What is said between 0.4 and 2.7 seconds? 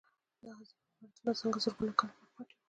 دا عظیم عمارتونه څنګه زرګونه کاله پټ پاتې وو.